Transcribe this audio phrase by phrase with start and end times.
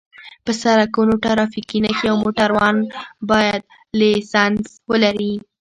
[0.45, 2.77] په سرکونو ټرافیکي نښې او موټروان
[3.31, 3.61] باید
[3.99, 5.33] لېسنس ولري